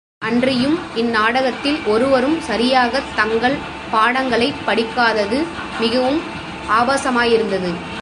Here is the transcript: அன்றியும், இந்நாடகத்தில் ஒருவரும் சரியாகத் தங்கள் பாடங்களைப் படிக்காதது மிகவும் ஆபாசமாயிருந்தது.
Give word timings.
அன்றியும், 0.17 0.79
இந்நாடகத்தில் 0.95 1.79
ஒருவரும் 1.85 2.41
சரியாகத் 2.41 3.15
தங்கள் 3.15 3.57
பாடங்களைப் 3.91 4.65
படிக்காதது 4.65 5.43
மிகவும் 5.79 6.21
ஆபாசமாயிருந்தது. 6.69 7.73